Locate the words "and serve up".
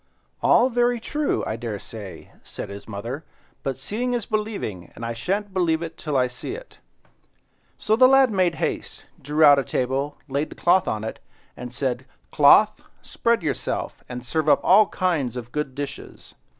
14.09-14.61